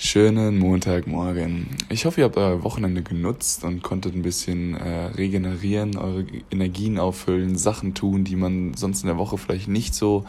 Schönen 0.00 0.58
Montagmorgen. 0.58 1.66
Ich 1.88 2.04
hoffe, 2.04 2.20
ihr 2.20 2.26
habt 2.26 2.36
euer 2.36 2.62
Wochenende 2.62 3.02
genutzt 3.02 3.64
und 3.64 3.82
konntet 3.82 4.14
ein 4.14 4.22
bisschen 4.22 4.76
äh, 4.76 5.06
regenerieren, 5.06 5.96
eure 5.96 6.24
Energien 6.52 7.00
auffüllen, 7.00 7.58
Sachen 7.58 7.94
tun, 7.94 8.22
die 8.22 8.36
man 8.36 8.74
sonst 8.74 9.02
in 9.02 9.08
der 9.08 9.18
Woche 9.18 9.38
vielleicht 9.38 9.66
nicht 9.66 9.96
so 9.96 10.24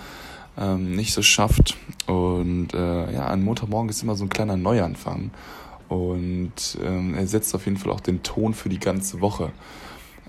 ähm, 0.57 0.95
nicht 0.95 1.13
so 1.13 1.21
schafft. 1.21 1.77
Und 2.07 2.73
äh, 2.73 3.13
ja, 3.13 3.27
ein 3.27 3.43
Montagmorgen 3.43 3.89
ist 3.89 4.01
immer 4.01 4.15
so 4.15 4.25
ein 4.25 4.29
kleiner 4.29 4.57
Neuanfang 4.57 5.29
und 5.87 6.79
ähm, 6.83 7.13
er 7.13 7.27
setzt 7.27 7.53
auf 7.53 7.65
jeden 7.65 7.77
Fall 7.77 7.91
auch 7.91 8.01
den 8.01 8.23
Ton 8.23 8.55
für 8.55 8.69
die 8.69 8.79
ganze 8.79 9.21
Woche. 9.21 9.51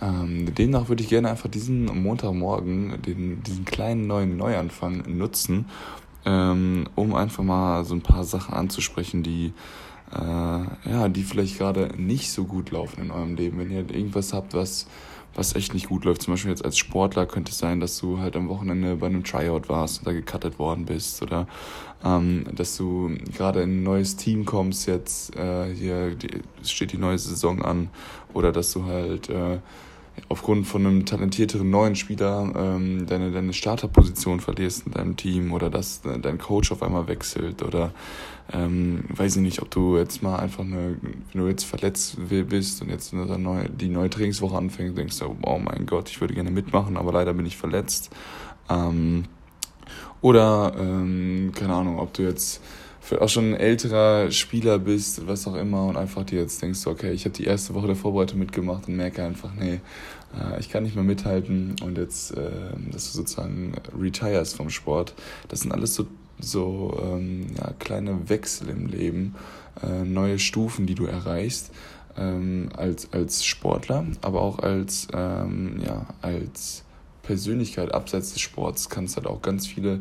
Ähm, 0.03 0.55
demnach 0.55 0.91
würde 0.91 1.03
ich 1.03 1.09
gerne 1.09 1.31
einfach 1.31 1.49
diesen 1.49 1.87
Montagmorgen, 1.87 3.01
den, 3.01 3.43
diesen 3.43 3.65
kleinen 3.65 4.07
neuen 4.07 4.37
Neuanfang 4.37 5.03
nutzen, 5.17 5.65
ähm, 6.25 6.87
um 6.95 7.15
einfach 7.15 7.43
mal 7.43 7.85
so 7.85 7.95
ein 7.95 8.03
paar 8.03 8.25
Sachen 8.25 8.55
anzusprechen, 8.55 9.23
die, 9.23 9.53
äh, 10.13 10.91
ja, 10.91 11.09
die 11.09 11.23
vielleicht 11.23 11.59
gerade 11.59 11.91
nicht 11.97 12.31
so 12.31 12.45
gut 12.45 12.71
laufen 12.71 13.03
in 13.03 13.11
eurem 13.11 13.37
Leben. 13.37 13.59
Wenn 13.59 13.71
ihr 13.71 13.89
irgendwas 13.91 14.33
habt, 14.33 14.55
was, 14.55 14.87
was 15.35 15.55
echt 15.55 15.75
nicht 15.75 15.89
gut 15.89 16.05
läuft, 16.05 16.23
zum 16.23 16.35
Beispiel 16.35 16.51
jetzt 16.51 16.65
als 16.65 16.77
Sportler 16.77 17.27
könnte 17.27 17.53
es 17.53 17.59
sein, 17.59 17.81
dass 17.81 17.99
du 17.99 18.19
halt 18.19 18.37
am 18.37 18.49
Wochenende 18.49 18.97
bei 18.97 19.07
einem 19.07 19.25
Tryout 19.25 19.69
warst 19.69 20.01
und 20.01 20.07
da 20.07 20.13
gecuttet 20.13 20.59
worden 20.59 20.85
bist 20.85 21.23
oder 21.23 21.47
ähm, 22.05 22.45
dass 22.55 22.77
du 22.77 23.17
gerade 23.37 23.63
in 23.63 23.81
ein 23.81 23.83
neues 23.83 24.17
Team 24.17 24.45
kommst, 24.45 24.87
jetzt 24.87 25.37
äh, 25.37 25.73
hier 25.75 26.15
die, 26.15 26.43
steht 26.63 26.93
die 26.93 26.99
neue 26.99 27.19
Saison 27.19 27.63
an 27.63 27.91
oder 28.35 28.53
dass 28.53 28.73
du 28.73 28.85
halt 28.85 29.29
äh, 29.29 29.59
aufgrund 30.29 30.67
von 30.67 30.87
einem 30.87 31.07
talentierteren 31.07 31.71
neuen 31.71 31.97
Spieler 31.97 32.53
ähm, 32.57 33.07
deine, 33.07 33.33
deine 33.33 33.53
Starterposition 33.53 34.41
verlierst 34.41 34.87
in 34.87 34.93
deinem 34.93 35.17
Team 35.17 35.53
oder 35.53 35.71
dass 35.71 36.03
dein 36.03 36.39
Coach 36.39 36.73
auf 36.73 36.83
einmal 36.83 37.09
wechselt 37.09 37.63
oder 37.63 37.93
ähm, 38.53 39.05
weiß 39.09 39.37
ich 39.37 39.43
nicht, 39.43 39.63
ob 39.63 39.71
du 39.71 39.97
jetzt 39.97 40.23
mal 40.23 40.39
einfach 40.39 40.65
eine, 40.65 40.97
wenn 41.01 41.41
du 41.41 41.49
jetzt 41.49 41.65
verletzt 41.65 42.17
bist 42.29 42.83
und 42.83 42.91
jetzt 42.91 43.13
eine 43.13 43.39
neue, 43.39 43.69
die 43.69 43.89
neue 43.89 44.11
Trainingswoche 44.11 44.57
anfängt, 44.57 44.99
denkst 44.99 45.19
du, 45.19 45.37
oh 45.43 45.59
mein 45.59 45.87
Gott, 45.87 46.09
ich 46.09 46.21
würde 46.21 46.35
gerne 46.35 46.51
mitmachen, 46.51 46.97
aber 46.97 47.13
leider 47.13 47.33
bin 47.35 47.47
ich 47.47 47.57
verletzt. 47.57 48.11
Ähm, 48.69 49.25
oder, 50.21 50.75
ähm, 50.79 51.53
keine 51.55 51.75
Ahnung, 51.75 51.99
ob 51.99 52.13
du 52.15 52.23
jetzt 52.23 52.63
auch 53.19 53.29
schon 53.29 53.53
ein 53.53 53.57
älterer 53.57 54.31
Spieler 54.31 54.79
bist, 54.79 55.27
was 55.27 55.47
auch 55.47 55.55
immer, 55.55 55.87
und 55.87 55.97
einfach 55.97 56.25
dir 56.25 56.41
jetzt 56.41 56.63
denkst, 56.63 56.87
okay, 56.87 57.13
ich 57.13 57.25
habe 57.25 57.35
die 57.35 57.45
erste 57.45 57.75
Woche 57.75 57.89
der 57.89 57.97
Vorbereitung 57.97 58.39
mitgemacht 58.39 58.89
und 58.89 58.97
merke 58.97 59.25
einfach, 59.25 59.51
nee, 59.59 59.81
äh, 60.39 60.61
ich 60.61 60.69
kann 60.69 60.83
nicht 60.83 60.95
mehr 60.95 61.05
mithalten 61.05 61.77
und 61.83 61.99
jetzt, 61.99 62.37
äh, 62.37 62.51
dass 62.91 63.11
du 63.11 63.19
sozusagen 63.19 63.75
retires 63.99 64.53
vom 64.53 64.71
Sport. 64.71 65.15
Das 65.49 65.61
sind 65.61 65.73
alles 65.73 65.95
so, 65.95 66.07
so 66.39 66.99
ähm, 67.03 67.47
ja, 67.57 67.73
kleine 67.79 68.29
Wechsel 68.29 68.69
im 68.69 68.87
Leben, 68.87 69.35
äh, 69.83 70.05
neue 70.05 70.39
Stufen, 70.39 70.87
die 70.87 70.95
du 70.95 71.07
erreichst. 71.07 71.73
Ähm, 72.17 72.71
als, 72.77 73.13
als 73.13 73.45
Sportler, 73.45 74.05
aber 74.21 74.43
auch 74.43 74.59
als, 74.59 75.07
ähm, 75.15 75.81
ja, 75.87 76.07
als 76.23 76.83
Persönlichkeit 77.23 77.95
abseits 77.95 78.33
des 78.33 78.43
Sports 78.43 78.91
kannst 78.91 79.17
halt 79.17 79.29
auch 79.29 79.43
ganz 79.43 79.69
viele 79.69 80.01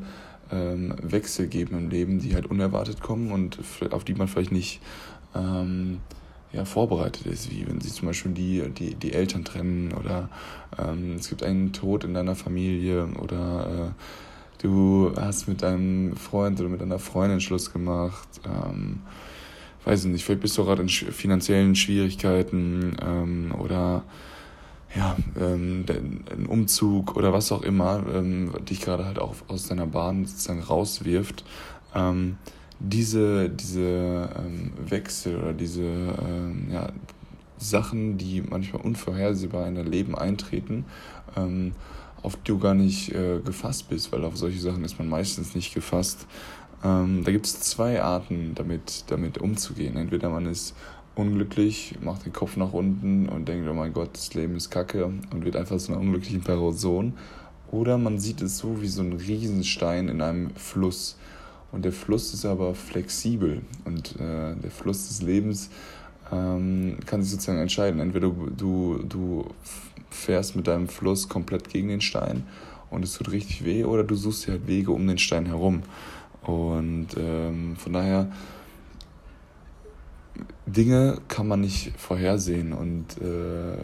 ähm, 0.51 0.93
Wechsel 1.01 1.47
geben 1.47 1.77
im 1.77 1.89
Leben, 1.89 2.19
die 2.19 2.33
halt 2.33 2.47
unerwartet 2.47 3.01
kommen 3.01 3.31
und 3.31 3.59
auf 3.91 4.03
die 4.03 4.13
man 4.13 4.27
vielleicht 4.27 4.51
nicht 4.51 4.81
ähm, 5.35 5.99
ja, 6.51 6.65
vorbereitet 6.65 7.25
ist, 7.27 7.51
wie 7.51 7.67
wenn 7.67 7.79
sich 7.79 7.93
zum 7.93 8.07
Beispiel 8.07 8.31
die, 8.31 8.69
die, 8.69 8.95
die 8.95 9.13
Eltern 9.13 9.45
trennen 9.45 9.93
oder 9.93 10.29
ähm, 10.77 11.15
es 11.19 11.29
gibt 11.29 11.43
einen 11.43 11.73
Tod 11.73 12.03
in 12.03 12.13
deiner 12.13 12.35
Familie 12.35 13.07
oder 13.19 13.93
äh, 13.95 14.63
du 14.63 15.13
hast 15.15 15.47
mit 15.47 15.61
deinem 15.61 16.15
Freund 16.15 16.59
oder 16.59 16.69
mit 16.69 16.81
deiner 16.81 16.99
Freundin 16.99 17.41
Schluss 17.41 17.71
gemacht. 17.71 18.27
Ähm, 18.45 19.01
weiß 19.85 20.05
ich 20.05 20.11
nicht, 20.11 20.25
vielleicht 20.25 20.41
bist 20.41 20.57
du 20.57 20.65
gerade 20.65 20.81
in 20.81 20.89
finanziellen 20.89 21.75
Schwierigkeiten 21.75 22.97
ähm, 23.01 23.53
oder 23.57 24.03
ja, 24.95 25.15
ähm, 25.39 25.85
ein 26.31 26.45
Umzug 26.47 27.15
oder 27.15 27.31
was 27.31 27.51
auch 27.51 27.61
immer 27.61 28.03
ähm, 28.13 28.51
dich 28.67 28.81
gerade 28.81 29.05
halt 29.05 29.19
auch 29.19 29.35
aus 29.47 29.67
deiner 29.67 29.85
Bahn 29.85 30.25
sozusagen 30.25 30.61
rauswirft, 30.61 31.43
ähm, 31.93 32.37
diese, 32.79 33.49
diese 33.49 34.29
ähm, 34.37 34.71
Wechsel 34.87 35.37
oder 35.37 35.53
diese 35.53 35.83
ähm, 35.83 36.67
ja, 36.71 36.89
Sachen, 37.57 38.17
die 38.17 38.41
manchmal 38.41 38.81
unvorhersehbar 38.81 39.67
in 39.67 39.75
dein 39.75 39.87
Leben 39.87 40.15
eintreten, 40.15 40.85
ähm, 41.35 41.73
auf 42.23 42.35
die 42.37 42.51
du 42.51 42.59
gar 42.59 42.73
nicht 42.73 43.13
äh, 43.13 43.39
gefasst 43.39 43.89
bist, 43.89 44.11
weil 44.11 44.23
auf 44.23 44.37
solche 44.37 44.59
Sachen 44.59 44.83
ist 44.83 44.97
man 44.97 45.09
meistens 45.09 45.55
nicht 45.55 45.73
gefasst. 45.73 46.25
Ähm, 46.83 47.23
da 47.25 47.31
gibt 47.31 47.45
es 47.45 47.59
zwei 47.59 48.01
Arten, 48.01 48.53
damit, 48.55 49.05
damit 49.07 49.37
umzugehen. 49.37 49.97
Entweder 49.97 50.29
man 50.29 50.45
ist 50.45 50.73
unglücklich, 51.19 51.95
macht 52.01 52.25
den 52.25 52.33
Kopf 52.33 52.55
nach 52.57 52.73
unten 52.73 53.27
und 53.27 53.47
denkt, 53.47 53.67
oh 53.69 53.73
mein 53.73 53.93
Gott, 53.93 54.11
das 54.13 54.33
Leben 54.33 54.55
ist 54.55 54.69
kacke 54.69 55.05
und 55.05 55.45
wird 55.45 55.55
einfach 55.55 55.77
zu 55.77 55.91
einer 55.91 56.01
unglücklichen 56.01 56.41
Person. 56.41 57.13
Oder 57.71 57.97
man 57.97 58.19
sieht 58.19 58.41
es 58.41 58.57
so 58.57 58.81
wie 58.81 58.87
so 58.87 59.01
ein 59.01 59.13
Riesenstein 59.13 60.07
in 60.07 60.21
einem 60.21 60.51
Fluss. 60.55 61.17
Und 61.71 61.85
der 61.85 61.91
Fluss 61.91 62.33
ist 62.33 62.45
aber 62.45 62.73
flexibel 62.73 63.61
und 63.85 64.15
äh, 64.15 64.55
der 64.55 64.71
Fluss 64.71 65.07
des 65.07 65.21
Lebens 65.21 65.69
ähm, 66.31 66.97
kann 67.05 67.21
sich 67.21 67.31
sozusagen 67.31 67.59
entscheiden. 67.59 67.99
Entweder 67.99 68.29
du, 68.29 69.03
du, 69.07 69.45
fährst 70.09 70.55
mit 70.55 70.67
deinem 70.67 70.87
Fluss 70.87 71.29
komplett 71.29 71.69
gegen 71.69 71.87
den 71.87 72.01
Stein 72.01 72.43
und 72.89 73.03
es 73.03 73.13
tut 73.13 73.31
richtig 73.31 73.63
weh, 73.63 73.83
oder 73.83 74.03
du 74.03 74.15
suchst 74.15 74.47
dir 74.47 74.53
halt 74.53 74.67
Wege 74.67 74.91
um 74.91 75.05
den 75.05 75.19
Stein 75.19 75.45
herum. 75.45 75.83
Und 76.41 77.09
ähm, 77.15 77.75
von 77.75 77.93
daher 77.93 78.31
Dinge 80.71 81.19
kann 81.27 81.47
man 81.47 81.61
nicht 81.61 81.93
vorhersehen 81.97 82.73
und 82.73 83.17
äh, 83.21 83.77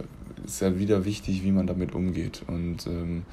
ist 0.45 0.61
ja 0.61 0.77
wieder 0.77 1.05
wichtig, 1.05 1.43
wie 1.43 1.51
man 1.51 1.67
damit 1.67 1.93
umgeht. 1.93 2.43
Und 2.47 2.87
ähm, 2.87 3.23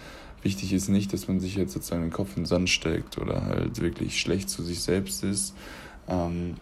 wichtig 0.43 0.73
ist 0.73 0.89
nicht, 0.89 1.13
dass 1.13 1.29
man 1.29 1.41
sich 1.41 1.57
jetzt 1.57 1.73
sozusagen 1.73 2.03
den 2.03 2.13
Kopf 2.13 2.31
in 2.37 2.43
den 2.43 2.47
Sand 2.47 2.71
steckt 2.71 3.19
oder 3.19 3.45
halt 3.45 3.81
wirklich 3.81 4.21
schlecht 4.21 4.51
zu 4.51 4.63
sich 4.63 4.81
selbst 4.81 5.25
ist, 5.25 5.55
ähm, 6.09 6.55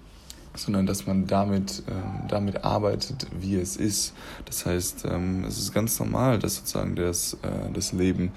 sondern 0.54 0.86
dass 0.86 1.06
man 1.06 1.26
damit, 1.26 1.82
ähm, 1.88 2.26
damit 2.28 2.64
arbeitet, 2.64 3.26
wie 3.38 3.56
es 3.56 3.76
ist. 3.76 4.14
Das 4.44 4.66
heißt, 4.66 5.06
ähm, 5.10 5.44
es 5.44 5.58
ist 5.58 5.72
ganz 5.72 5.98
normal, 6.00 6.38
dass 6.38 6.56
sozusagen 6.56 6.96
das, 6.96 7.34
äh, 7.42 7.72
das 7.72 7.92
Leben 7.92 8.32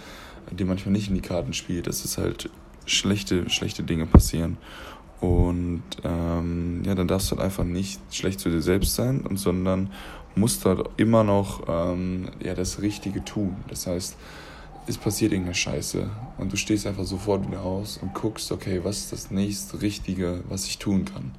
dir 0.51 0.65
manchmal 0.65 0.91
nicht 0.93 1.09
in 1.09 1.15
die 1.15 1.21
Karten 1.21 1.53
spielt, 1.53 1.87
dass 1.87 2.05
es 2.05 2.17
halt 2.17 2.49
schlechte, 2.85 3.49
schlechte 3.49 3.83
Dinge 3.83 4.05
passieren. 4.05 4.57
Und 5.23 5.83
ähm, 6.03 6.81
ja, 6.85 6.95
dann 6.95 7.07
darfst 7.07 7.31
du 7.31 7.37
halt 7.37 7.45
einfach 7.45 7.63
nicht 7.63 8.01
schlecht 8.13 8.41
zu 8.41 8.49
dir 8.49 8.61
selbst 8.61 8.93
sein, 8.93 9.21
und, 9.21 9.37
sondern 9.37 9.89
musst 10.35 10.65
halt 10.65 10.81
immer 10.97 11.23
noch 11.23 11.63
ähm, 11.69 12.27
ja, 12.43 12.53
das 12.55 12.81
Richtige 12.81 13.23
tun. 13.23 13.55
Das 13.69 13.87
heißt, 13.87 14.17
es 14.85 14.97
passiert 14.97 15.31
irgendeine 15.31 15.55
Scheiße 15.55 16.09
und 16.37 16.51
du 16.51 16.57
stehst 16.57 16.85
einfach 16.85 17.05
sofort 17.05 17.47
wieder 17.47 17.61
aus 17.61 17.99
und 18.01 18.13
guckst, 18.13 18.51
okay, 18.51 18.81
was 18.83 18.97
ist 18.97 19.13
das 19.13 19.31
nächste 19.31 19.81
Richtige, 19.81 20.43
was 20.49 20.65
ich 20.65 20.77
tun 20.77 21.05
kann. 21.05 21.31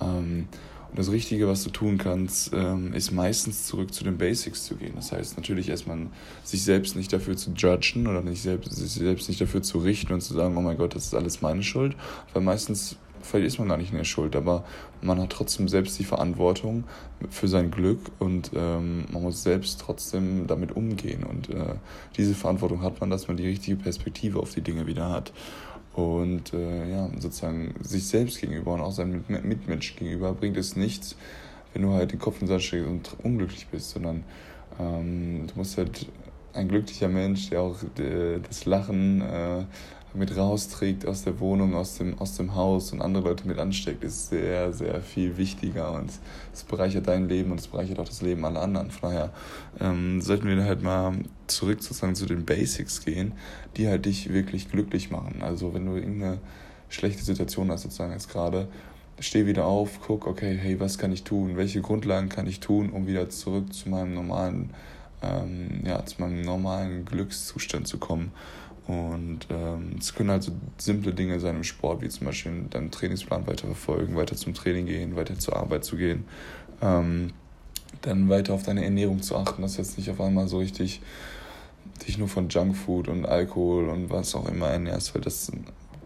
Ähm, 0.00 0.48
und 0.88 0.98
das 0.98 1.10
Richtige, 1.10 1.46
was 1.46 1.62
du 1.62 1.68
tun 1.68 1.98
kannst, 1.98 2.54
ähm, 2.54 2.94
ist 2.94 3.12
meistens 3.12 3.66
zurück 3.66 3.92
zu 3.92 4.02
den 4.02 4.16
Basics 4.16 4.64
zu 4.64 4.76
gehen. 4.76 4.94
Das 4.96 5.12
heißt 5.12 5.36
natürlich 5.36 5.68
erstmal 5.68 6.06
sich 6.42 6.64
selbst 6.64 6.96
nicht 6.96 7.12
dafür 7.12 7.36
zu 7.36 7.50
judgen 7.50 8.06
oder 8.06 8.22
nicht 8.22 8.40
selbst, 8.40 8.72
sich 8.72 8.92
selbst 8.92 9.28
nicht 9.28 9.42
dafür 9.42 9.60
zu 9.60 9.76
richten 9.76 10.14
und 10.14 10.22
zu 10.22 10.32
sagen, 10.32 10.56
oh 10.56 10.62
mein 10.62 10.78
Gott, 10.78 10.94
das 10.94 11.04
ist 11.04 11.14
alles 11.14 11.42
meine 11.42 11.62
Schuld. 11.62 11.94
Weil 12.32 12.42
meistens 12.42 12.96
vielleicht 13.22 13.46
ist 13.46 13.58
man 13.58 13.68
gar 13.68 13.76
nicht 13.76 13.90
in 13.92 13.98
der 13.98 14.04
Schuld, 14.04 14.36
aber 14.36 14.64
man 15.02 15.20
hat 15.20 15.30
trotzdem 15.30 15.68
selbst 15.68 15.98
die 15.98 16.04
Verantwortung 16.04 16.84
für 17.30 17.48
sein 17.48 17.70
Glück 17.70 18.00
und 18.18 18.50
ähm, 18.54 19.04
man 19.12 19.22
muss 19.22 19.42
selbst 19.42 19.80
trotzdem 19.80 20.46
damit 20.46 20.72
umgehen. 20.72 21.24
Und 21.24 21.50
äh, 21.50 21.74
diese 22.16 22.34
Verantwortung 22.34 22.82
hat 22.82 23.00
man, 23.00 23.10
dass 23.10 23.28
man 23.28 23.36
die 23.36 23.46
richtige 23.46 23.76
Perspektive 23.76 24.38
auf 24.38 24.52
die 24.54 24.62
Dinge 24.62 24.86
wieder 24.86 25.10
hat. 25.10 25.32
Und 25.94 26.52
äh, 26.52 26.90
ja, 26.90 27.10
sozusagen 27.18 27.74
sich 27.80 28.06
selbst 28.06 28.40
gegenüber 28.40 28.74
und 28.74 28.80
auch 28.80 28.92
seinem 28.92 29.24
Mitmensch 29.28 29.96
gegenüber 29.96 30.32
bringt 30.32 30.56
es 30.56 30.76
nichts, 30.76 31.16
wenn 31.72 31.82
du 31.82 31.90
halt 31.90 32.12
den 32.12 32.18
Kopf 32.18 32.36
in 32.36 32.46
den 32.46 32.48
Sand 32.48 32.62
steckst 32.62 32.88
und 32.88 33.16
unglücklich 33.22 33.66
bist, 33.66 33.90
sondern 33.90 34.24
ähm, 34.78 35.46
du 35.46 35.54
musst 35.56 35.76
halt 35.78 36.06
ein 36.52 36.68
glücklicher 36.68 37.08
Mensch, 37.08 37.50
der 37.50 37.62
auch 37.62 37.76
äh, 37.98 38.38
das 38.46 38.64
Lachen 38.64 39.20
äh, 39.20 39.64
mit 40.14 40.36
rausträgt 40.36 41.06
aus 41.06 41.22
der 41.22 41.38
Wohnung, 41.40 41.74
aus 41.74 41.98
dem, 41.98 42.18
aus 42.18 42.36
dem 42.36 42.54
Haus 42.54 42.92
und 42.92 43.00
andere 43.00 43.28
Leute 43.28 43.46
mit 43.46 43.58
ansteckt, 43.58 44.02
ist 44.02 44.28
sehr, 44.28 44.72
sehr 44.72 45.00
viel 45.00 45.36
wichtiger 45.36 45.92
und 45.92 46.10
es 46.52 46.64
bereichert 46.64 47.06
dein 47.06 47.28
Leben 47.28 47.52
und 47.52 47.60
es 47.60 47.68
bereichert 47.68 47.98
auch 47.98 48.08
das 48.08 48.22
Leben 48.22 48.44
aller 48.44 48.62
anderen. 48.62 48.90
Von 48.90 49.10
daher 49.10 49.32
ähm, 49.78 50.20
sollten 50.20 50.48
wir 50.48 50.64
halt 50.64 50.82
mal 50.82 51.14
zurück 51.46 51.82
sozusagen 51.82 52.14
zu 52.14 52.26
den 52.26 52.44
Basics 52.44 53.04
gehen, 53.04 53.32
die 53.76 53.88
halt 53.88 54.06
dich 54.06 54.32
wirklich 54.32 54.70
glücklich 54.70 55.10
machen. 55.10 55.42
Also 55.42 55.74
wenn 55.74 55.86
du 55.86 55.94
irgendeine 55.94 56.38
schlechte 56.88 57.22
Situation 57.22 57.70
hast, 57.70 57.82
sozusagen 57.82 58.12
jetzt 58.12 58.30
gerade, 58.30 58.68
steh 59.20 59.46
wieder 59.46 59.66
auf, 59.66 60.00
guck, 60.00 60.26
okay, 60.26 60.58
hey, 60.60 60.80
was 60.80 60.98
kann 60.98 61.12
ich 61.12 61.24
tun? 61.24 61.56
Welche 61.56 61.82
Grundlagen 61.82 62.28
kann 62.28 62.46
ich 62.46 62.60
tun, 62.60 62.90
um 62.90 63.06
wieder 63.06 63.28
zurück 63.28 63.72
zu 63.72 63.88
meinem 63.88 64.14
normalen, 64.14 64.70
ähm, 65.22 65.82
ja, 65.84 66.04
zu 66.04 66.20
meinem 66.20 66.42
normalen 66.42 67.04
Glückszustand 67.04 67.86
zu 67.86 67.98
kommen? 67.98 68.32
Und 68.90 69.46
ähm, 69.50 69.94
es 70.00 70.16
können 70.16 70.32
halt 70.32 70.42
so 70.42 70.50
simple 70.76 71.14
Dinge 71.14 71.38
sein 71.38 71.54
im 71.54 71.62
Sport, 71.62 72.02
wie 72.02 72.08
zum 72.08 72.26
Beispiel 72.26 72.64
deinen 72.70 72.90
Trainingsplan 72.90 73.46
weiter 73.46 73.66
verfolgen, 73.66 74.16
weiter 74.16 74.34
zum 74.34 74.52
Training 74.52 74.86
gehen, 74.86 75.14
weiter 75.14 75.38
zur 75.38 75.56
Arbeit 75.56 75.84
zu 75.84 75.96
gehen. 75.96 76.24
Ähm, 76.82 77.32
dann 78.02 78.28
weiter 78.28 78.52
auf 78.52 78.64
deine 78.64 78.82
Ernährung 78.82 79.22
zu 79.22 79.36
achten, 79.36 79.62
dass 79.62 79.76
jetzt 79.76 79.96
nicht 79.96 80.10
auf 80.10 80.20
einmal 80.20 80.48
so 80.48 80.58
richtig 80.58 81.02
dich 82.04 82.18
nur 82.18 82.26
von 82.26 82.48
Junkfood 82.48 83.06
und 83.06 83.26
Alkohol 83.26 83.90
und 83.90 84.10
was 84.10 84.34
auch 84.34 84.48
immer 84.48 84.66
ernährst, 84.66 85.14
weil 85.14 85.22
das 85.22 85.52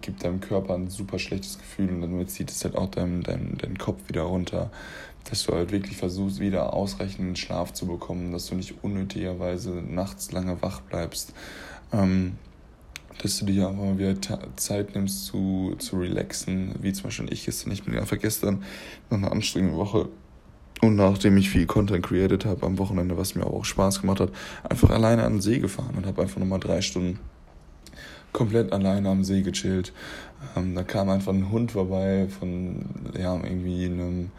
gibt 0.02 0.22
deinem 0.22 0.40
Körper 0.40 0.74
ein 0.74 0.90
super 0.90 1.18
schlechtes 1.18 1.56
Gefühl 1.56 1.88
und 1.88 2.02
damit 2.02 2.30
zieht 2.30 2.50
es 2.50 2.62
halt 2.64 2.76
auch 2.76 2.90
deinen 2.90 3.22
dein, 3.22 3.56
dein 3.56 3.78
Kopf 3.78 4.08
wieder 4.08 4.22
runter. 4.22 4.70
Dass 5.30 5.44
du 5.44 5.54
halt 5.54 5.72
wirklich 5.72 5.96
versuchst, 5.96 6.38
wieder 6.38 6.74
ausreichenden 6.74 7.34
Schlaf 7.34 7.72
zu 7.72 7.86
bekommen, 7.86 8.32
dass 8.32 8.44
du 8.48 8.56
nicht 8.56 8.84
unnötigerweise 8.84 9.70
nachts 9.70 10.32
lange 10.32 10.60
wach 10.60 10.82
bleibst. 10.82 11.32
Ähm, 11.94 12.36
dass 13.22 13.38
du 13.38 13.46
dir 13.46 13.68
einfach 13.68 13.84
mal 13.84 13.98
wieder 13.98 14.16
Zeit 14.56 14.94
nimmst 14.94 15.26
zu, 15.26 15.74
zu 15.78 15.98
relaxen, 15.98 16.74
wie 16.80 16.92
zum 16.92 17.04
Beispiel 17.04 17.32
ich 17.32 17.44
gestern. 17.44 17.72
Ich 17.72 17.84
bin 17.84 17.96
einfach 17.96 18.18
gestern 18.18 18.62
nach 19.10 19.18
einer 19.18 19.32
anstrengenden 19.32 19.78
Woche 19.78 20.08
und 20.82 20.96
nachdem 20.96 21.36
ich 21.36 21.48
viel 21.48 21.66
Content 21.66 22.04
created 22.04 22.44
habe 22.44 22.66
am 22.66 22.78
Wochenende, 22.78 23.16
was 23.16 23.34
mir 23.34 23.46
auch 23.46 23.64
Spaß 23.64 24.00
gemacht 24.02 24.20
hat, 24.20 24.30
einfach 24.68 24.90
alleine 24.90 25.24
an 25.24 25.34
den 25.34 25.40
See 25.40 25.58
gefahren 25.58 25.94
und 25.96 26.06
habe 26.06 26.22
einfach 26.22 26.38
nochmal 26.38 26.60
drei 26.60 26.82
Stunden 26.82 27.18
komplett 28.32 28.72
alleine 28.72 29.08
am 29.08 29.24
See 29.24 29.42
gechillt. 29.42 29.92
Ähm, 30.56 30.74
da 30.74 30.82
kam 30.82 31.08
einfach 31.08 31.32
ein 31.32 31.50
Hund 31.50 31.72
vorbei 31.72 32.26
von 32.28 32.84
ja, 33.18 33.34
irgendwie 33.34 33.86
einem, 33.86 34.30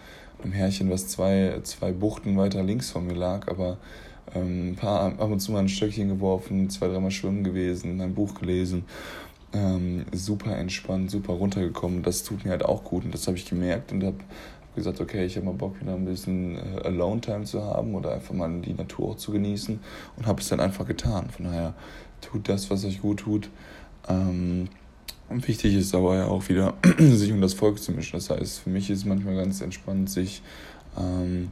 einem 0.44 0.54
Härchen, 0.54 0.92
was 0.92 1.08
zwei, 1.08 1.62
zwei 1.64 1.92
Buchten 1.92 2.38
weiter 2.38 2.62
links 2.62 2.92
von 2.92 3.08
mir 3.08 3.16
lag, 3.16 3.48
aber 3.48 3.78
ähm, 4.34 4.72
ein 4.72 4.76
paar 4.76 5.20
ab 5.20 5.30
und 5.32 5.40
zu 5.40 5.52
mal 5.52 5.60
ein 5.60 5.70
Stöckchen 5.70 6.10
geworfen, 6.10 6.70
zwei, 6.70 6.88
dreimal 6.88 7.12
schwimmen 7.12 7.44
gewesen, 7.44 8.02
ein 8.02 8.14
Buch 8.14 8.34
gelesen. 8.36 8.86
Ähm, 9.54 10.06
super 10.12 10.58
entspannt, 10.58 11.12
super 11.12 11.34
runtergekommen. 11.34 12.04
Das 12.04 12.24
tut 12.24 12.44
mir 12.44 12.52
halt 12.52 12.66
auch 12.66 12.84
gut 12.84 13.06
und 13.06 13.14
das 13.14 13.28
habe 13.28 13.38
ich 13.38 13.46
gemerkt 13.46 13.92
und 13.92 14.04
habe 14.04 14.18
gesagt, 14.76 15.00
okay, 15.00 15.26
ich 15.26 15.36
habe 15.38 15.46
mal 15.46 15.54
Bock, 15.54 15.80
wieder 15.80 15.94
ein 15.94 16.06
bisschen 16.06 16.58
äh, 16.58 16.82
Alone-Time 16.84 17.46
zu 17.46 17.64
haben 17.64 17.96
oder 17.96 18.14
einfach 18.14 18.34
mal 18.34 18.62
die 18.62 18.74
Natur 18.74 19.12
auch 19.12 19.18
zu 19.18 19.32
genießen 19.32 19.80
und 20.18 20.28
habe 20.28 20.42
es 20.42 20.50
dann 20.50 20.60
einfach 20.60 20.86
getan. 20.86 21.30
Von 21.30 21.46
daher 21.46 21.74
tut 22.22 22.50
das, 22.50 22.70
was 22.70 22.86
euch 22.86 23.02
gut 23.02 23.22
tut. 23.22 23.50
Ähm, 24.10 24.68
und 25.30 25.48
wichtig 25.48 25.74
ist 25.76 25.96
aber 25.96 26.16
ja 26.16 26.26
auch 26.26 26.48
wieder, 26.50 26.76
sich 27.00 27.32
um 27.32 27.42
das 27.42 27.54
Volk 27.54 27.82
zu 27.82 27.92
mischen. 27.94 28.18
Das 28.18 28.30
heißt, 28.30 28.60
für 28.60 28.70
mich 28.70 28.90
ist 28.90 29.00
es 29.00 29.06
manchmal 29.06 29.36
ganz 29.36 29.62
entspannt, 29.62 30.10
sich, 30.10 30.44
ähm, 30.98 31.50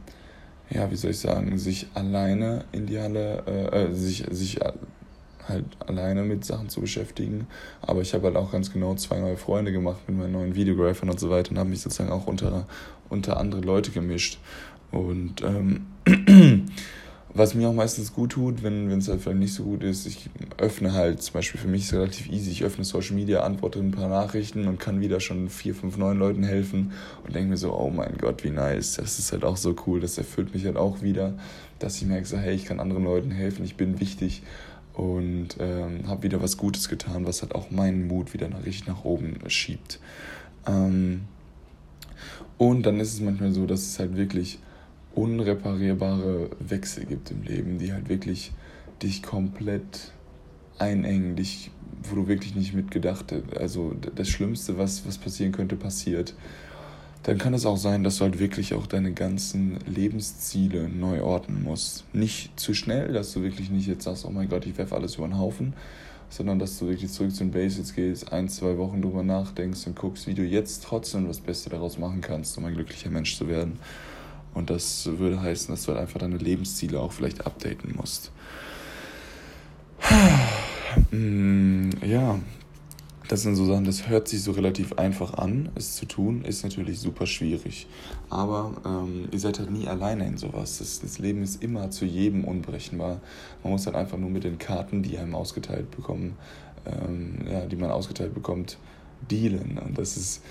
ja, 0.74 0.90
wie 0.90 0.96
soll 0.96 1.12
ich 1.12 1.20
sagen, 1.20 1.56
sich 1.56 1.86
alleine 1.94 2.64
in 2.72 2.86
die 2.86 2.98
Halle, 2.98 3.44
äh, 3.46 3.84
äh 3.84 3.92
sich, 3.94 4.24
sich 4.30 4.58
halt 5.48 5.64
alleine 5.86 6.22
mit 6.22 6.44
Sachen 6.44 6.68
zu 6.68 6.80
beschäftigen. 6.80 7.46
Aber 7.82 8.00
ich 8.00 8.12
habe 8.14 8.26
halt 8.26 8.36
auch 8.36 8.50
ganz 8.50 8.72
genau 8.72 8.94
zwei 8.94 9.20
neue 9.20 9.36
Freunde 9.36 9.72
gemacht 9.72 10.00
mit 10.08 10.16
meinen 10.16 10.32
neuen 10.32 10.54
Videographern 10.54 11.10
und 11.10 11.20
so 11.20 11.30
weiter 11.30 11.52
und 11.52 11.58
habe 11.58 11.68
mich 11.68 11.80
sozusagen 11.80 12.10
auch 12.10 12.26
unter, 12.26 12.66
unter 13.08 13.36
andere 13.36 13.60
Leute 13.60 13.90
gemischt. 13.90 14.38
Und 14.90 15.42
ähm, 15.42 15.86
was 17.36 17.54
mir 17.54 17.68
auch 17.68 17.74
meistens 17.74 18.12
gut 18.12 18.32
tut, 18.32 18.62
wenn 18.62 18.88
es 18.92 19.08
halt 19.08 19.20
vielleicht 19.20 19.40
nicht 19.40 19.54
so 19.54 19.64
gut 19.64 19.82
ist, 19.82 20.06
ich 20.06 20.30
öffne 20.56 20.92
halt, 20.92 21.20
zum 21.20 21.34
Beispiel 21.34 21.60
für 21.60 21.66
mich 21.66 21.82
ist 21.82 21.88
es 21.88 21.98
relativ 21.98 22.30
easy, 22.30 22.52
ich 22.52 22.62
öffne 22.62 22.84
Social 22.84 23.16
Media, 23.16 23.42
antworte 23.42 23.80
ein 23.80 23.90
paar 23.90 24.08
Nachrichten 24.08 24.68
und 24.68 24.78
kann 24.78 25.00
wieder 25.00 25.18
schon 25.18 25.48
vier, 25.48 25.74
fünf 25.74 25.96
neuen 25.96 26.18
Leuten 26.18 26.44
helfen 26.44 26.92
und 27.24 27.34
denke 27.34 27.50
mir 27.50 27.56
so, 27.56 27.76
oh 27.76 27.90
mein 27.90 28.18
Gott, 28.18 28.44
wie 28.44 28.50
nice, 28.50 28.94
das 28.94 29.18
ist 29.18 29.32
halt 29.32 29.44
auch 29.44 29.56
so 29.56 29.74
cool, 29.86 29.98
das 29.98 30.16
erfüllt 30.16 30.54
mich 30.54 30.64
halt 30.64 30.76
auch 30.76 31.02
wieder, 31.02 31.34
dass 31.80 31.96
ich 31.96 32.06
merke 32.06 32.26
so, 32.26 32.36
hey, 32.36 32.54
ich 32.54 32.66
kann 32.66 32.78
anderen 32.78 33.02
Leuten 33.02 33.32
helfen, 33.32 33.64
ich 33.64 33.74
bin 33.74 33.98
wichtig 33.98 34.44
und 34.92 35.56
ähm, 35.58 36.06
habe 36.06 36.22
wieder 36.22 36.40
was 36.40 36.56
Gutes 36.56 36.88
getan, 36.88 37.26
was 37.26 37.42
halt 37.42 37.52
auch 37.56 37.72
meinen 37.72 38.06
Mut 38.06 38.32
wieder 38.32 38.48
nach, 38.48 38.64
richtig 38.64 38.86
nach 38.86 39.04
oben 39.04 39.38
schiebt. 39.48 39.98
Ähm, 40.68 41.22
und 42.58 42.86
dann 42.86 43.00
ist 43.00 43.12
es 43.12 43.20
manchmal 43.20 43.52
so, 43.52 43.66
dass 43.66 43.80
es 43.80 43.98
halt 43.98 44.16
wirklich 44.16 44.60
unreparierbare 45.14 46.50
Wechsel 46.58 47.04
gibt 47.04 47.30
im 47.30 47.42
Leben, 47.42 47.78
die 47.78 47.92
halt 47.92 48.08
wirklich 48.08 48.52
dich 49.02 49.22
komplett 49.22 50.12
einengen, 50.78 51.36
dich, 51.36 51.70
wo 52.02 52.16
du 52.16 52.28
wirklich 52.28 52.54
nicht 52.54 52.74
mitgedacht 52.74 53.32
hast. 53.32 53.56
Also 53.56 53.94
das 54.14 54.28
Schlimmste, 54.28 54.78
was, 54.78 55.06
was 55.06 55.18
passieren 55.18 55.52
könnte, 55.52 55.76
passiert 55.76 56.34
dann 57.24 57.38
kann 57.38 57.54
es 57.54 57.64
auch 57.64 57.78
sein, 57.78 58.04
dass 58.04 58.18
du 58.18 58.24
halt 58.24 58.38
wirklich 58.38 58.74
auch 58.74 58.86
deine 58.86 59.12
ganzen 59.12 59.78
Lebensziele 59.86 60.90
neu 60.90 61.22
ordnen 61.22 61.62
musst. 61.62 62.04
Nicht 62.14 62.60
zu 62.60 62.74
schnell, 62.74 63.14
dass 63.14 63.32
du 63.32 63.42
wirklich 63.42 63.70
nicht 63.70 63.88
jetzt 63.88 64.04
sagst, 64.04 64.26
oh 64.26 64.30
mein 64.30 64.48
Gott, 64.50 64.66
ich 64.66 64.76
werfe 64.76 64.94
alles 64.94 65.16
über 65.16 65.26
den 65.26 65.38
Haufen, 65.38 65.72
sondern 66.28 66.58
dass 66.58 66.78
du 66.78 66.86
wirklich 66.86 67.10
zurück 67.10 67.34
zu 67.34 67.44
den 67.44 67.50
Basics 67.50 67.94
gehst, 67.94 68.30
ein, 68.30 68.50
zwei 68.50 68.76
Wochen 68.76 69.00
drüber 69.00 69.22
nachdenkst 69.22 69.86
und 69.86 69.96
guckst, 69.96 70.26
wie 70.26 70.34
du 70.34 70.42
jetzt 70.42 70.84
trotzdem 70.84 71.26
das 71.26 71.40
Beste 71.40 71.70
daraus 71.70 71.96
machen 71.96 72.20
kannst, 72.20 72.58
um 72.58 72.66
ein 72.66 72.74
glücklicher 72.74 73.08
Mensch 73.10 73.38
zu 73.38 73.48
werden. 73.48 73.78
Und 74.54 74.70
das 74.70 75.06
würde 75.18 75.40
heißen, 75.40 75.74
dass 75.74 75.84
du 75.84 75.92
halt 75.92 76.00
einfach 76.00 76.20
deine 76.20 76.36
Lebensziele 76.36 77.00
auch 77.00 77.12
vielleicht 77.12 77.46
updaten 77.46 77.94
musst. 77.96 78.30
Hm, 81.10 81.90
ja, 82.04 82.38
das 83.28 83.42
sind 83.42 83.56
so 83.56 83.64
Sachen, 83.64 83.84
das 83.84 84.08
hört 84.08 84.28
sich 84.28 84.42
so 84.42 84.52
relativ 84.52 84.92
einfach 84.94 85.34
an, 85.34 85.70
es 85.76 85.96
zu 85.96 86.04
tun, 86.04 86.44
ist 86.44 86.62
natürlich 86.62 87.00
super 87.00 87.26
schwierig. 87.26 87.86
Aber 88.28 88.74
ähm, 88.84 89.28
ihr 89.32 89.40
seid 89.40 89.58
halt 89.58 89.70
nie 89.70 89.88
alleine 89.88 90.26
in 90.26 90.36
sowas. 90.36 90.78
Das, 90.78 91.00
das, 91.00 91.18
Leben 91.18 91.42
ist 91.42 91.62
immer 91.62 91.90
zu 91.90 92.04
jedem 92.04 92.44
unberechenbar. 92.44 93.20
Man 93.62 93.72
muss 93.72 93.86
halt 93.86 93.96
einfach 93.96 94.18
nur 94.18 94.28
mit 94.28 94.44
den 94.44 94.58
Karten, 94.58 95.02
die 95.02 95.16
einem 95.16 95.34
ausgeteilt 95.34 95.90
bekommen, 95.90 96.36
ähm, 96.84 97.38
ja, 97.50 97.64
die 97.64 97.76
man 97.76 97.90
ausgeteilt 97.90 98.34
bekommt, 98.34 98.76
dealen. 99.30 99.78
Und 99.78 99.96
das 99.96 100.18
ist, 100.18 100.42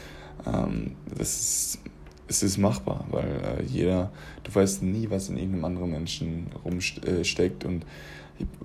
ähm, 0.48 0.96
das 1.16 1.40
ist, 1.40 1.80
es 2.28 2.44
ist 2.44 2.58
machbar, 2.58 3.06
weil 3.12 3.60
äh, 3.60 3.64
jeder, 3.64 4.12
du 4.44 4.54
weißt 4.54 4.84
nie, 4.84 5.10
was 5.10 5.30
in 5.30 5.38
irgendeinem 5.38 5.66
anderen 5.66 5.92
Menschen 5.92 6.48
rumsteckt 6.64 7.64
äh, 7.64 7.68
und 7.68 7.86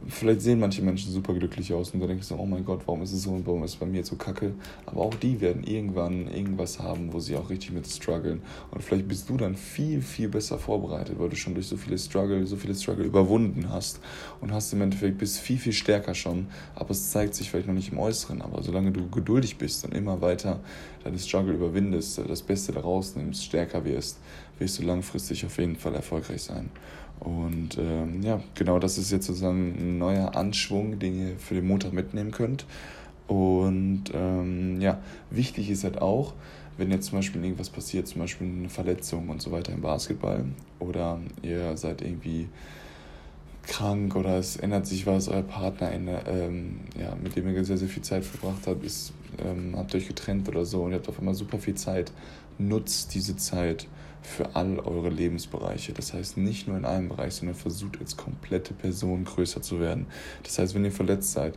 vielleicht 0.09 0.41
sehen 0.41 0.61
manche 0.61 0.83
Menschen 0.83 1.13
super 1.13 1.35
glücklich 1.35 1.73
aus 1.73 1.91
und 1.91 2.01
dann 2.01 2.09
denkst 2.09 2.29
du, 2.29 2.37
oh 2.37 2.47
mein 2.47 2.65
Gott, 2.65 2.81
warum 2.87 3.03
ist 3.03 3.13
es 3.13 3.23
so 3.23 3.31
und 3.31 3.47
warum 3.47 3.63
ist 3.65 3.73
es 3.73 3.77
bei 3.77 3.87
mir 3.87 3.99
jetzt 3.99 4.09
so 4.09 4.17
kacke? 4.17 4.55
Aber 4.87 5.03
auch 5.03 5.15
die 5.15 5.41
werden 5.41 5.65
irgendwann 5.65 6.29
irgendwas 6.29 6.79
haben, 6.79 7.13
wo 7.13 7.21
sie 7.21 7.37
auch 7.37 7.51
richtig 7.51 7.73
mit 7.73 7.87
strugglen. 7.87 8.41
Und 8.71 8.83
vielleicht 8.83 9.07
bist 9.07 9.29
du 9.29 9.37
dann 9.37 9.55
viel, 9.55 10.01
viel 10.01 10.29
besser 10.29 10.59
vorbereitet, 10.59 11.19
weil 11.19 11.29
du 11.29 11.37
schon 11.37 11.55
durch 11.55 11.67
so 11.67 11.77
viele 11.77 11.99
Struggle, 11.99 12.47
so 12.47 12.57
viele 12.57 12.75
Struggle 12.75 13.05
überwunden 13.05 13.69
hast 13.69 14.01
und 14.41 14.53
hast 14.53 14.73
im 14.73 14.81
Endeffekt 14.81 15.19
bist 15.19 15.41
viel, 15.41 15.59
viel 15.59 15.73
stärker 15.73 16.15
schon. 16.15 16.47
Aber 16.75 16.91
es 16.91 17.11
zeigt 17.11 17.35
sich 17.35 17.51
vielleicht 17.51 17.69
noch 17.69 17.75
nicht 17.75 17.93
im 17.93 17.99
Äußeren. 17.99 18.43
Aber 18.43 18.63
solange 18.63 18.93
du 18.93 19.09
geduldig 19.11 19.59
bist 19.59 19.85
und 19.85 19.95
immer 19.95 20.21
weiter 20.21 20.61
deine 21.05 21.19
Struggle 21.19 21.55
überwindest, 21.55 22.21
das 22.27 22.43
Beste 22.43 22.73
daraus 22.73 23.15
nimmst, 23.15 23.45
stärker 23.45 23.85
wirst, 23.85 24.19
wirst 24.59 24.79
du 24.79 24.83
langfristig 24.83 25.45
auf 25.47 25.59
jeden 25.59 25.77
Fall 25.77 25.94
erfolgreich 25.94 26.43
sein. 26.43 26.70
Und 27.20 27.79
ähm, 27.79 28.22
ja, 28.22 28.41
genau 28.55 28.79
das 28.79 28.98
ist 28.98 29.10
jetzt 29.10 29.27
sozusagen 29.27 29.75
ein 29.79 29.98
neuer 29.98 30.37
Anschwung, 30.37 30.98
den 30.98 31.19
ihr 31.19 31.39
für 31.39 31.55
den 31.55 31.67
Montag 31.67 31.93
mitnehmen 31.93 32.31
könnt. 32.31 32.65
Und 33.27 34.05
ähm, 34.15 34.81
ja, 34.81 34.98
wichtig 35.31 35.70
ist 35.70 35.84
halt 35.84 36.01
auch, 36.01 36.32
wenn 36.79 36.91
jetzt 36.91 37.08
zum 37.08 37.19
Beispiel 37.19 37.43
irgendwas 37.43 37.69
passiert, 37.69 38.06
zum 38.06 38.20
Beispiel 38.20 38.46
eine 38.46 38.69
Verletzung 38.69 39.29
und 39.29 39.43
so 39.43 39.51
weiter 39.51 39.72
im 39.72 39.82
Basketball 39.82 40.44
oder 40.79 41.19
ihr 41.43 41.77
seid 41.77 42.01
irgendwie 42.03 42.48
krank 43.67 44.17
oder 44.17 44.39
es 44.39 44.56
ändert 44.56 44.87
sich 44.87 45.06
was, 45.06 45.29
euer 45.29 45.43
Partner, 45.43 45.91
ähm, 46.27 46.81
ja, 46.98 47.15
mit 47.22 47.37
dem 47.37 47.55
ihr 47.55 47.65
sehr, 47.65 47.77
sehr 47.77 47.89
viel 47.89 48.03
Zeit 48.03 48.25
verbracht 48.25 48.67
habt, 48.67 48.82
ist, 48.82 49.13
ähm, 49.44 49.75
habt 49.77 49.94
euch 49.94 50.08
getrennt 50.08 50.48
oder 50.48 50.65
so 50.65 50.82
und 50.84 50.93
ihr 50.93 50.96
habt 50.96 51.08
auf 51.08 51.19
einmal 51.19 51.34
super 51.34 51.58
viel 51.58 51.75
Zeit, 51.75 52.10
nutzt 52.58 53.15
diese 53.15 53.37
Zeit 53.37 53.87
für 54.22 54.55
all 54.55 54.79
eure 54.81 55.10
Lebensbereiche. 55.10 55.93
Das 55.93 56.13
heißt 56.13 56.37
nicht 56.37 56.69
nur 56.69 56.77
in 56.77 56.84
einem 56.84 57.08
Bereich, 57.08 57.34
sondern 57.34 57.56
versucht 57.56 58.01
als 58.01 58.17
komplette 58.17 58.75
Person 58.75 59.25
größer 59.25 59.63
zu 59.63 59.81
werden. 59.81 60.06
Das 60.43 60.58
heißt, 60.58 60.75
wenn 60.75 60.84
ihr 60.84 60.93
verletzt 60.93 61.32
seid, 61.32 61.55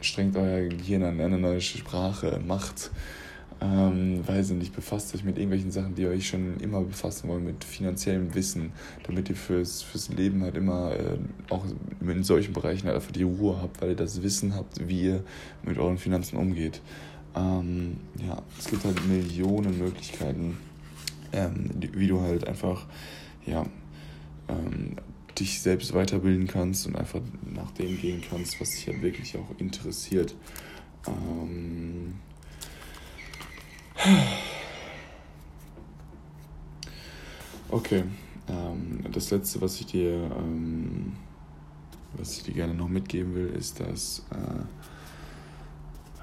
strengt 0.00 0.36
euer 0.36 0.68
Gehirn 0.68 1.02
an, 1.02 1.20
eine 1.20 1.38
neue 1.38 1.60
Sprache, 1.60 2.40
macht, 2.46 2.90
ähm, 3.60 4.26
weiß 4.26 4.50
ich 4.50 4.56
nicht, 4.56 4.74
befasst 4.74 5.14
euch 5.14 5.24
mit 5.24 5.36
irgendwelchen 5.36 5.70
Sachen, 5.70 5.94
die 5.94 6.06
euch 6.06 6.26
schon 6.26 6.58
immer 6.60 6.80
befassen 6.80 7.28
wollen, 7.28 7.44
mit 7.44 7.62
finanziellem 7.62 8.34
Wissen, 8.34 8.72
damit 9.02 9.28
ihr 9.28 9.36
fürs, 9.36 9.82
fürs 9.82 10.08
Leben 10.08 10.42
halt 10.42 10.56
immer 10.56 10.92
äh, 10.92 11.18
auch 11.50 11.64
in 12.00 12.22
solchen 12.22 12.54
Bereichen 12.54 12.86
halt 12.86 12.96
einfach 12.96 13.12
die 13.12 13.24
Ruhe 13.24 13.60
habt, 13.60 13.82
weil 13.82 13.90
ihr 13.90 13.96
das 13.96 14.22
Wissen 14.22 14.54
habt, 14.54 14.88
wie 14.88 15.02
ihr 15.02 15.24
mit 15.62 15.76
euren 15.76 15.98
Finanzen 15.98 16.36
umgeht. 16.36 16.80
Ähm, 17.36 17.98
ja, 18.26 18.42
es 18.58 18.68
gibt 18.68 18.84
halt 18.84 19.06
Millionen 19.06 19.78
Möglichkeiten, 19.78 20.56
ähm, 21.32 21.70
wie 21.92 22.06
du 22.06 22.20
halt 22.20 22.46
einfach, 22.46 22.86
ja, 23.46 23.66
ähm, 24.48 24.96
dich 25.38 25.60
selbst 25.60 25.94
weiterbilden 25.94 26.46
kannst 26.46 26.86
und 26.86 26.96
einfach 26.96 27.20
nach 27.54 27.70
dem 27.72 27.98
gehen 28.00 28.22
kannst, 28.28 28.60
was 28.60 28.70
dich 28.72 28.88
halt 28.88 29.02
wirklich 29.02 29.36
auch 29.36 29.58
interessiert. 29.58 30.34
Ähm 31.06 32.14
okay, 37.68 38.04
ähm, 38.48 39.04
das 39.12 39.30
letzte, 39.30 39.60
was 39.60 39.80
ich 39.80 39.86
dir, 39.86 40.30
ähm, 40.36 41.12
was 42.16 42.36
ich 42.36 42.42
dir 42.42 42.54
gerne 42.54 42.74
noch 42.74 42.88
mitgeben 42.88 43.34
will, 43.34 43.48
ist, 43.48 43.80
dass 43.80 44.26
äh, 44.30 44.66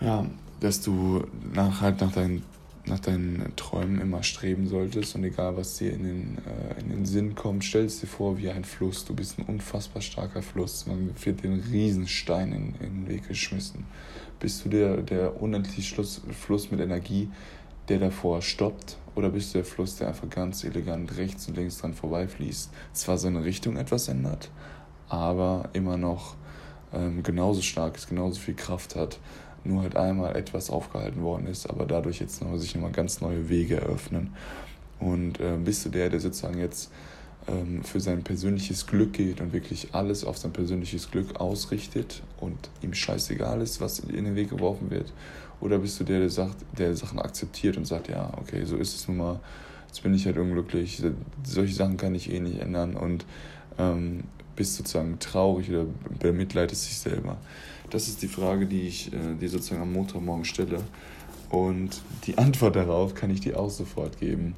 ja, 0.06 0.26
dass 0.60 0.82
du 0.82 1.24
nach, 1.54 1.82
halt 1.82 2.02
nach 2.02 2.12
deinen, 2.12 2.44
nach 2.88 3.00
deinen 3.00 3.54
Träumen 3.56 4.00
immer 4.02 4.24
streben 4.24 4.68
solltest 4.68 5.16
und 5.16 5.24
egal 5.24 5.58
was 5.58 5.78
dir 5.78 5.92
in 5.94 6.04
den, 6.04 6.38
äh, 6.46 6.80
in 6.80 6.90
den 6.90 7.06
Sinn 7.06 7.36
kommt, 7.36 7.64
stell 7.64 7.86
es 7.86 8.00
dir 8.00 8.08
vor 8.08 8.38
wie 8.38 8.50
ein 8.50 8.64
Fluss. 8.64 9.06
Du 9.06 9.14
bist 9.14 9.38
ein 9.38 9.46
unfassbar 9.46 10.02
starker 10.02 10.42
Fluss. 10.42 10.88
Man 10.88 11.12
wird 11.24 11.44
den 11.44 11.60
Riesenstein 11.60 12.52
in, 12.52 12.76
in 12.80 13.06
den 13.06 13.08
Weg 13.10 13.28
geschmissen. 13.28 13.86
Bist 14.40 14.64
du 14.64 14.70
der, 14.70 14.98
der 14.98 15.42
unendliche 15.42 15.82
Schluss, 15.82 16.22
Fluss 16.40 16.72
mit 16.72 16.80
Energie, 16.80 17.30
der 17.90 18.00
davor 18.00 18.42
stoppt? 18.42 18.98
Oder 19.16 19.30
bist 19.30 19.54
du 19.54 19.60
der 19.60 19.66
Fluss, 19.66 19.98
der 19.98 20.10
einfach 20.10 20.30
ganz 20.30 20.64
elegant 20.64 21.18
rechts 21.18 21.48
und 21.48 21.58
links 21.58 21.80
dran 21.80 21.94
vorbeifließt? 21.94 22.70
Zwar 22.94 23.18
seine 23.18 23.44
Richtung 23.44 23.78
etwas 23.78 24.08
ändert, 24.08 24.52
aber 25.10 25.70
immer 25.74 25.98
noch 25.98 26.36
ähm, 26.94 27.24
genauso 27.24 27.62
stark 27.62 27.98
ist, 27.98 28.10
genauso 28.10 28.40
viel 28.40 28.54
Kraft 28.54 28.96
hat, 28.96 29.20
nur 29.68 29.84
halt 29.84 29.96
einmal 29.96 30.36
etwas 30.36 30.70
aufgehalten 30.70 31.22
worden 31.22 31.48
ist, 31.48 31.70
aber 31.70 31.86
dadurch 31.86 32.20
jetzt 32.20 32.42
noch, 32.42 32.58
sich 32.58 32.76
nochmal 32.76 32.92
ganz 32.92 33.22
neue 33.22 33.50
Wege 33.50 33.78
eröffnen. 33.78 34.34
Und 35.00 35.40
äh, 35.40 35.58
bist 35.64 35.86
du 35.86 35.90
der, 35.90 36.10
der 36.10 36.20
sozusagen 36.20 36.60
jetzt 36.60 36.92
ähm, 37.48 37.84
für 37.84 38.00
sein 38.00 38.24
persönliches 38.24 38.88
Glück 38.88 39.14
geht 39.14 39.42
und 39.42 39.54
wirklich 39.54 39.90
alles 39.94 40.24
auf 40.24 40.38
sein 40.38 40.52
persönliches 40.52 41.12
Glück 41.12 41.40
ausrichtet 41.40 42.24
und 42.40 42.58
ihm 42.82 42.94
scheißegal 42.94 43.62
ist, 43.62 43.80
was 43.80 44.00
in 44.00 44.26
den 44.26 44.36
Weg 44.36 44.50
geworfen 44.50 44.90
wird? 44.90 45.14
Oder 45.60 45.80
bist 45.80 46.00
du 46.00 46.04
der, 46.04 46.20
der 46.20 46.30
sagt, 46.30 46.58
der 46.78 46.96
Sachen 46.96 47.20
akzeptiert 47.20 47.78
und 47.78 47.86
sagt, 47.86 48.10
ja, 48.10 48.32
okay, 48.38 48.64
so 48.66 48.78
ist 48.78 48.96
es 48.96 49.08
nun 49.08 49.18
mal, 49.18 49.40
jetzt 49.88 50.04
bin 50.04 50.14
ich 50.14 50.26
halt 50.26 50.38
unglücklich, 50.38 51.02
solche 51.44 51.74
Sachen 51.74 51.98
kann 51.98 52.14
ich 52.16 52.32
eh 52.32 52.40
nicht 52.40 52.60
ändern 52.60 52.96
und 52.96 53.26
ähm, 53.78 54.26
bist 54.56 54.76
sozusagen 54.76 55.18
traurig 55.20 55.70
oder 55.70 55.86
bemitleidest 56.20 56.84
sich 56.84 56.98
selber? 56.98 57.38
Das 57.90 58.08
ist 58.08 58.22
die 58.22 58.28
Frage, 58.28 58.66
die 58.66 58.82
ich 58.82 59.14
äh, 59.14 59.36
dir 59.40 59.50
sozusagen 59.50 59.82
am 59.82 59.94
Montagmorgen 59.94 60.46
stelle. 60.46 60.84
Und 61.50 62.02
die 62.26 62.38
Antwort 62.38 62.76
darauf 62.76 63.16
kann 63.16 63.30
ich 63.30 63.40
dir 63.40 63.60
auch 63.60 63.70
sofort 63.70 64.20
geben. 64.20 64.56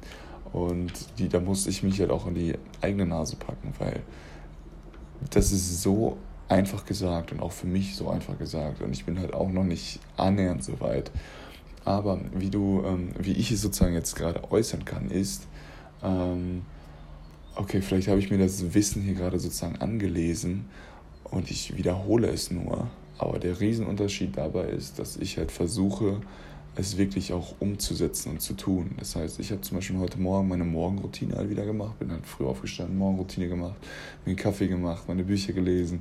Und 0.52 0.92
die, 1.18 1.28
da 1.28 1.38
muss 1.38 1.66
ich 1.66 1.82
mich 1.82 2.00
halt 2.00 2.10
auch 2.10 2.26
in 2.26 2.34
die 2.34 2.54
eigene 2.80 3.06
Nase 3.06 3.36
packen, 3.36 3.72
weil 3.78 4.02
das 5.30 5.52
ist 5.52 5.82
so 5.82 6.16
einfach 6.48 6.84
gesagt 6.84 7.30
und 7.30 7.40
auch 7.40 7.52
für 7.52 7.68
mich 7.68 7.94
so 7.94 8.08
einfach 8.10 8.36
gesagt. 8.38 8.82
Und 8.82 8.92
ich 8.92 9.04
bin 9.04 9.20
halt 9.20 9.32
auch 9.32 9.50
noch 9.50 9.62
nicht 9.62 10.00
annähernd 10.16 10.64
so 10.64 10.80
weit. 10.80 11.12
Aber 11.84 12.20
wie 12.34 12.50
du, 12.50 12.82
ähm, 12.84 13.10
wie 13.18 13.32
ich 13.32 13.52
es 13.52 13.62
sozusagen 13.62 13.94
jetzt 13.94 14.16
gerade 14.16 14.50
äußern 14.50 14.84
kann, 14.84 15.10
ist, 15.10 15.46
ähm, 16.02 16.62
okay, 17.54 17.80
vielleicht 17.80 18.08
habe 18.08 18.18
ich 18.18 18.30
mir 18.30 18.38
das 18.38 18.74
Wissen 18.74 19.02
hier 19.02 19.14
gerade 19.14 19.38
sozusagen 19.38 19.76
angelesen 19.76 20.66
und 21.24 21.50
ich 21.50 21.76
wiederhole 21.76 22.28
es 22.28 22.50
nur. 22.50 22.88
Aber 23.20 23.38
der 23.38 23.60
Riesenunterschied 23.60 24.38
dabei 24.38 24.64
ist, 24.70 24.98
dass 24.98 25.18
ich 25.18 25.36
halt 25.36 25.52
versuche, 25.52 26.22
es 26.74 26.96
wirklich 26.96 27.34
auch 27.34 27.54
umzusetzen 27.60 28.30
und 28.30 28.40
zu 28.40 28.54
tun. 28.54 28.92
Das 28.98 29.14
heißt, 29.14 29.40
ich 29.40 29.50
habe 29.50 29.60
zum 29.60 29.76
Beispiel 29.76 29.98
heute 29.98 30.18
Morgen 30.18 30.48
meine 30.48 30.64
Morgenroutine 30.64 31.36
halt 31.36 31.50
wieder 31.50 31.66
gemacht, 31.66 31.98
bin 31.98 32.10
halt 32.10 32.26
früh 32.26 32.46
aufgestanden, 32.46 32.96
Morgenroutine 32.96 33.48
gemacht, 33.48 33.76
mir 34.24 34.30
einen 34.30 34.36
Kaffee 34.36 34.68
gemacht, 34.68 35.02
meine 35.06 35.22
Bücher 35.22 35.52
gelesen 35.52 36.00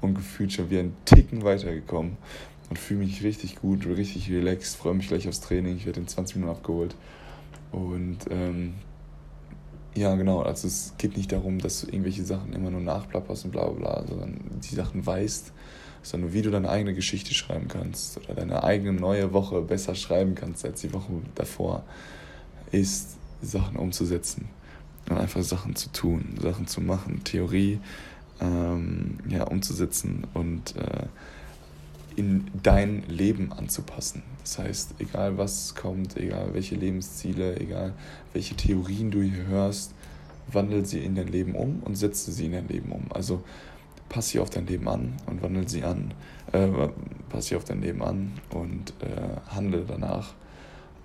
und 0.00 0.14
gefühlt 0.14 0.52
schon 0.52 0.68
wie 0.68 0.80
ein 0.80 0.96
Ticken 1.04 1.44
weitergekommen 1.44 2.16
und 2.68 2.78
fühle 2.80 3.00
mich 3.00 3.22
richtig 3.22 3.60
gut, 3.60 3.86
richtig 3.86 4.28
relaxed, 4.28 4.76
freue 4.76 4.94
mich 4.94 5.06
gleich 5.06 5.28
aufs 5.28 5.40
Training, 5.40 5.76
ich 5.76 5.86
werde 5.86 6.00
in 6.00 6.08
20 6.08 6.34
Minuten 6.34 6.56
abgeholt 6.56 6.96
und 7.70 8.18
ähm, 8.30 8.74
ja, 9.96 10.14
genau. 10.14 10.42
Also 10.42 10.68
es 10.68 10.94
geht 10.98 11.16
nicht 11.16 11.32
darum, 11.32 11.58
dass 11.58 11.80
du 11.80 11.86
irgendwelche 11.86 12.24
Sachen 12.24 12.52
immer 12.52 12.70
nur 12.70 12.80
nachplapperst 12.80 13.46
und 13.46 13.50
bla 13.50 13.66
bla 13.66 14.02
bla, 14.02 14.06
sondern 14.06 14.38
die 14.62 14.74
Sachen 14.74 15.04
weißt, 15.04 15.52
sondern 16.02 16.32
wie 16.32 16.42
du 16.42 16.50
deine 16.50 16.68
eigene 16.68 16.94
Geschichte 16.94 17.34
schreiben 17.34 17.68
kannst 17.68 18.18
oder 18.18 18.34
deine 18.34 18.62
eigene 18.62 18.92
neue 18.92 19.32
Woche 19.32 19.62
besser 19.62 19.94
schreiben 19.94 20.34
kannst 20.34 20.64
als 20.64 20.82
die 20.82 20.92
Woche 20.92 21.12
davor, 21.34 21.82
ist 22.70 23.16
Sachen 23.42 23.76
umzusetzen 23.76 24.48
und 25.08 25.18
einfach 25.18 25.42
Sachen 25.42 25.74
zu 25.76 25.90
tun, 25.90 26.36
Sachen 26.40 26.66
zu 26.66 26.80
machen, 26.80 27.24
Theorie 27.24 27.80
ähm, 28.40 29.18
ja, 29.28 29.44
umzusetzen 29.44 30.26
und 30.34 30.76
äh, 30.76 31.06
in 32.16 32.50
dein 32.62 33.02
Leben 33.08 33.52
anzupassen. 33.52 34.22
Das 34.40 34.58
heißt, 34.58 34.94
egal 34.98 35.38
was 35.38 35.74
kommt, 35.74 36.16
egal 36.16 36.54
welche 36.54 36.74
Lebensziele, 36.74 37.60
egal 37.60 37.94
welche 38.32 38.54
Theorien 38.54 39.10
du 39.10 39.22
hier 39.22 39.46
hörst, 39.46 39.92
wandel 40.50 40.84
sie 40.86 41.04
in 41.04 41.14
dein 41.14 41.28
Leben 41.28 41.54
um 41.54 41.82
und 41.84 41.96
setze 41.96 42.32
sie 42.32 42.46
in 42.46 42.52
dein 42.52 42.68
Leben 42.68 42.92
um. 42.92 43.04
Also 43.10 43.42
pass 44.08 44.30
sie 44.30 44.38
auf 44.38 44.50
dein 44.50 44.66
Leben 44.66 44.88
an 44.88 45.14
und 45.26 45.42
wandel 45.42 45.68
sie 45.68 45.82
an, 45.84 46.14
äh, 46.52 46.68
pass 47.28 47.46
sie 47.46 47.56
auf 47.56 47.64
dein 47.64 47.82
Leben 47.82 48.02
an 48.02 48.32
und 48.50 48.94
äh, 49.00 49.54
handle 49.54 49.84
danach. 49.86 50.34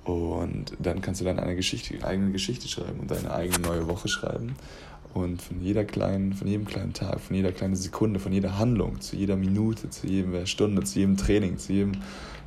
Und 0.04 0.76
dann 0.80 1.02
kannst 1.02 1.22
du 1.22 1.26
dann 1.26 1.40
eine 1.40 1.56
Geschichte, 1.56 2.04
eigene 2.04 2.32
Geschichte 2.32 2.68
schreiben 2.68 3.00
und 3.02 3.12
deine 3.12 3.32
eigene 3.32 3.60
neue 3.60 3.88
Woche 3.88 4.08
schreiben 4.08 4.56
und 5.14 5.42
von 5.42 5.62
jeder 5.62 5.84
kleinen, 5.84 6.34
von 6.34 6.48
jedem 6.48 6.66
kleinen 6.66 6.94
Tag, 6.94 7.20
von 7.20 7.36
jeder 7.36 7.52
kleinen 7.52 7.76
Sekunde, 7.76 8.20
von 8.20 8.32
jeder 8.32 8.58
Handlung, 8.58 9.02
zu 9.02 9.16
jeder 9.16 9.36
Minute, 9.36 9.90
zu 9.90 10.08
jeder 10.08 10.46
Stunde, 10.46 10.84
zu 10.84 11.00
jedem 11.00 11.18
Training, 11.18 11.58
zu 11.58 11.74
jedem, 11.74 11.94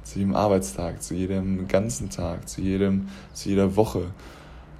zu 0.02 0.18
jedem 0.18 0.34
Arbeitstag, 0.34 1.02
zu 1.02 1.14
jedem 1.14 1.68
ganzen 1.68 2.10
Tag, 2.10 2.48
zu 2.48 2.62
jedem, 2.62 3.08
zu 3.32 3.50
jeder 3.50 3.76
Woche, 3.76 4.06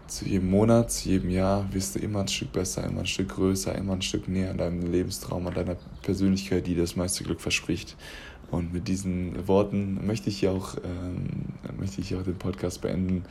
zu 0.06 0.26
jedem 0.26 0.50
Monat, 0.50 0.92
zu 0.92 1.08
jedem 1.08 1.30
Jahr 1.30 1.66
wirst 1.72 1.94
du 1.94 1.98
immer 1.98 2.20
ein 2.20 2.28
Stück 2.28 2.52
besser, 2.52 2.84
immer 2.84 3.00
ein 3.00 3.06
Stück 3.06 3.30
größer, 3.30 3.74
immer 3.74 3.94
ein 3.94 4.02
Stück 4.02 4.28
näher 4.28 4.50
an 4.50 4.58
deinem 4.58 4.90
Lebenstraum, 4.90 5.46
an 5.46 5.54
deiner 5.54 5.76
Persönlichkeit, 6.02 6.66
die 6.66 6.76
das 6.76 6.96
meiste 6.96 7.24
Glück 7.24 7.40
verspricht. 7.40 7.96
Und 8.50 8.72
mit 8.72 8.88
diesen 8.88 9.48
Worten 9.48 10.06
möchte 10.06 10.28
ich 10.28 10.40
hier 10.40 10.52
auch, 10.52 10.76
ähm, 10.76 11.26
möchte 11.78 12.00
ich 12.00 12.08
hier 12.08 12.20
auch 12.20 12.24
den 12.24 12.36
Podcast 12.36 12.82
beenden. 12.82 13.24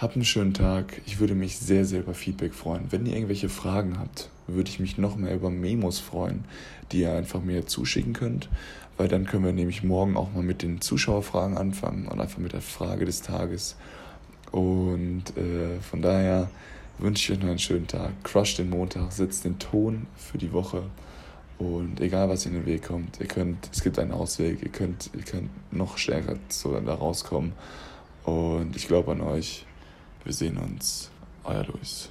Habt 0.00 0.14
einen 0.14 0.24
schönen 0.24 0.54
Tag. 0.54 1.00
Ich 1.06 1.18
würde 1.18 1.34
mich 1.34 1.58
sehr, 1.58 1.84
sehr 1.84 1.98
über 1.98 2.14
Feedback 2.14 2.54
freuen. 2.54 2.86
Wenn 2.90 3.04
ihr 3.04 3.14
irgendwelche 3.14 3.48
Fragen 3.48 3.98
habt, 3.98 4.30
würde 4.46 4.70
ich 4.70 4.78
mich 4.78 4.96
noch 4.96 5.16
mehr 5.16 5.34
über 5.34 5.50
Memos 5.50 5.98
freuen, 5.98 6.44
die 6.92 7.00
ihr 7.00 7.12
einfach 7.14 7.42
mir 7.42 7.66
zuschicken 7.66 8.12
könnt, 8.12 8.48
weil 8.96 9.08
dann 9.08 9.26
können 9.26 9.44
wir 9.44 9.52
nämlich 9.52 9.82
morgen 9.82 10.16
auch 10.16 10.32
mal 10.32 10.44
mit 10.44 10.62
den 10.62 10.80
Zuschauerfragen 10.80 11.56
anfangen 11.58 12.06
und 12.06 12.20
einfach 12.20 12.38
mit 12.38 12.52
der 12.52 12.60
Frage 12.60 13.06
des 13.06 13.22
Tages. 13.22 13.74
Und 14.52 15.36
äh, 15.36 15.80
von 15.80 16.00
daher 16.00 16.48
wünsche 16.98 17.32
ich 17.32 17.36
euch 17.36 17.42
noch 17.42 17.50
einen 17.50 17.58
schönen 17.58 17.88
Tag. 17.88 18.12
Crush 18.22 18.54
den 18.54 18.70
Montag, 18.70 19.10
setzt 19.10 19.44
den 19.44 19.58
Ton 19.58 20.06
für 20.14 20.38
die 20.38 20.52
Woche. 20.52 20.84
Und 21.58 22.00
egal 22.00 22.28
was 22.28 22.46
in 22.46 22.52
den 22.52 22.66
Weg 22.66 22.86
kommt, 22.86 23.18
ihr 23.18 23.26
könnt, 23.26 23.68
es 23.72 23.82
gibt 23.82 23.98
einen 23.98 24.12
Ausweg, 24.12 24.62
ihr 24.62 24.70
könnt, 24.70 25.10
ihr 25.12 25.24
könnt 25.24 25.50
noch 25.72 25.98
stärker 25.98 26.36
so 26.50 26.78
da 26.78 26.94
rauskommen. 26.94 27.52
Und 28.22 28.76
ich 28.76 28.86
glaube 28.86 29.10
an 29.10 29.22
euch. 29.22 29.64
Wir 30.24 30.32
sehen 30.32 30.58
uns. 30.58 31.10
Euer 31.44 31.64
Luis. 31.64 32.10